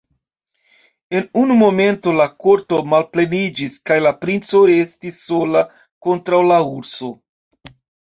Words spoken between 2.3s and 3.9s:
korto malpleniĝis,